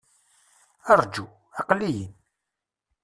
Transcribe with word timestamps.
Rǧu! 0.99 1.25
Aql-i-in! 1.59 2.11